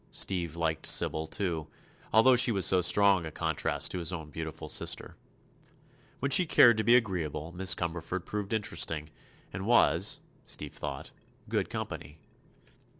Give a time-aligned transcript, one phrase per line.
[0.09, 1.67] Steve liked Sybil, too,
[2.11, 5.15] although she was so strong a contrast to his own beautiful sister.
[6.17, 9.11] When she cared to be agreeable Miss Cumberford proved interesting
[9.53, 11.11] and was, Steve thought,
[11.49, 12.17] "good company."